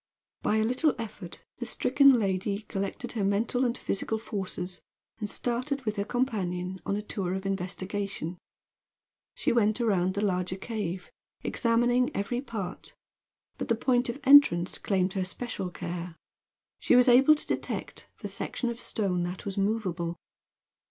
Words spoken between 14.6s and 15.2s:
claimed